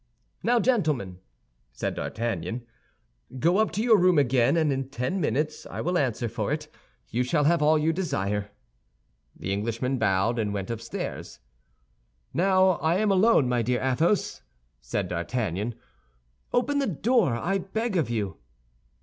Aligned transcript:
"Now, 0.41 0.59
gentlemen," 0.59 1.19
said 1.73 1.93
D'Artagnan, 1.93 2.65
"go 3.37 3.59
up 3.59 3.69
to 3.73 3.83
your 3.83 3.99
room 3.99 4.17
again; 4.17 4.57
and 4.57 4.73
in 4.73 4.89
ten 4.89 5.21
minutes, 5.21 5.67
I 5.67 5.81
will 5.81 5.95
answer 5.95 6.27
for 6.27 6.51
it, 6.51 6.67
you 7.09 7.21
shall 7.21 7.43
have 7.43 7.61
all 7.61 7.77
you 7.77 7.93
desire." 7.93 8.49
The 9.35 9.53
Englishmen 9.53 9.99
bowed 9.99 10.39
and 10.39 10.55
went 10.55 10.71
upstairs. 10.71 11.37
"Now 12.33 12.77
I 12.79 12.95
am 12.95 13.11
alone, 13.11 13.47
my 13.47 13.61
dear 13.61 13.79
Athos," 13.79 14.41
said 14.81 15.07
D'Artagnan; 15.07 15.75
"open 16.51 16.79
the 16.79 16.87
door, 16.87 17.35
I 17.35 17.59
beg 17.59 17.95
of 17.95 18.09
you." 18.09 18.37